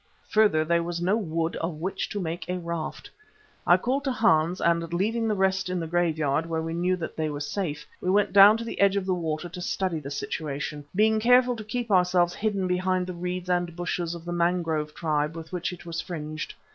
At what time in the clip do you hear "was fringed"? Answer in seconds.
15.85-16.55